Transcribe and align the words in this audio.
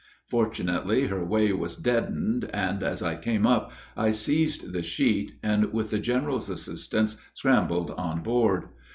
Fortunately, 0.27 1.05
her 1.05 1.23
way 1.23 1.53
was 1.53 1.75
deadened, 1.75 2.45
and 2.55 2.81
as 2.81 3.03
I 3.03 3.15
came 3.15 3.45
up 3.45 3.71
I 3.95 4.09
seized 4.09 4.73
the 4.73 4.81
sheet, 4.81 5.33
and 5.43 5.71
with 5.73 5.91
the 5.91 5.99
general's 5.99 6.49
assistance 6.49 7.17
scrambled 7.35 7.91
on 7.91 8.21
board. 8.23 8.69